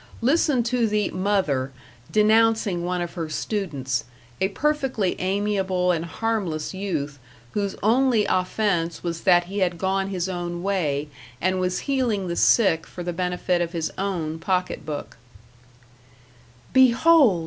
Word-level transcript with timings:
Listen 0.23 0.63
to 0.63 0.87
the 0.87 1.11
Mother, 1.11 1.71
denouncing 2.11 2.83
one 2.83 3.01
of 3.03 3.13
her 3.13 3.29
students 3.29 4.03
a 4.41 4.47
perfectly 4.47 5.15
amiable 5.19 5.91
and 5.91 6.05
harmless 6.05 6.73
youth 6.73 7.19
whose 7.51 7.75
only 7.83 8.25
offense 8.25 9.03
was 9.03 9.21
that 9.21 9.43
he 9.43 9.59
had 9.59 9.77
gone 9.77 10.07
his 10.07 10.27
own 10.27 10.63
way 10.63 11.07
and 11.39 11.59
was 11.59 11.81
healing 11.85 12.27
the 12.27 12.35
sick 12.35 12.87
for 12.87 13.03
the 13.03 13.13
benefit 13.13 13.61
of 13.61 13.73
his 13.73 13.91
own 13.95 14.39
pocket 14.39 14.87
book: 14.87 15.17
Behold! 16.73 17.39